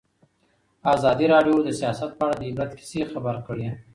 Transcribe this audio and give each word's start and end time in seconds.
ازادي 0.93 1.25
راډیو 1.33 1.57
د 1.63 1.69
سیاست 1.79 2.11
په 2.17 2.23
اړه 2.25 2.35
د 2.37 2.41
عبرت 2.49 2.71
کیسې 2.79 3.01
خبر 3.11 3.35
کړي. 3.47 3.67